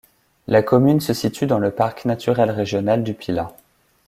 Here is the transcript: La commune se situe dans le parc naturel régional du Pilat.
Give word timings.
La 0.47 0.63
commune 0.63 0.99
se 0.99 1.13
situe 1.13 1.45
dans 1.45 1.59
le 1.59 1.69
parc 1.69 2.05
naturel 2.05 2.49
régional 2.49 3.03
du 3.03 3.13
Pilat. 3.13 3.55